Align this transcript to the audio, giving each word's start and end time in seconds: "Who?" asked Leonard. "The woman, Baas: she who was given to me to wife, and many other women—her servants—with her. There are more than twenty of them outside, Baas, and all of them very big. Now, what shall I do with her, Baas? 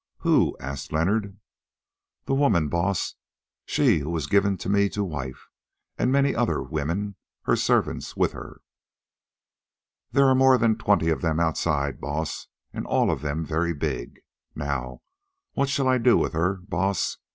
"Who?" 0.21 0.57
asked 0.59 0.91
Leonard. 0.91 1.37
"The 2.25 2.33
woman, 2.33 2.69
Baas: 2.69 3.17
she 3.67 3.99
who 3.99 4.09
was 4.09 4.25
given 4.25 4.57
to 4.57 4.67
me 4.67 4.89
to 4.89 5.03
wife, 5.03 5.47
and 5.95 6.11
many 6.11 6.33
other 6.33 6.59
women—her 6.63 7.55
servants—with 7.55 8.31
her. 8.31 8.61
There 10.11 10.25
are 10.25 10.33
more 10.33 10.57
than 10.57 10.75
twenty 10.79 11.09
of 11.09 11.21
them 11.21 11.39
outside, 11.39 12.01
Baas, 12.01 12.47
and 12.73 12.87
all 12.87 13.11
of 13.11 13.21
them 13.21 13.45
very 13.45 13.75
big. 13.75 14.21
Now, 14.55 15.03
what 15.53 15.69
shall 15.69 15.87
I 15.87 15.99
do 15.99 16.17
with 16.17 16.33
her, 16.33 16.55
Baas? 16.67 17.19